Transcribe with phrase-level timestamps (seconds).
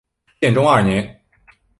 [0.39, 1.21] 建中二年。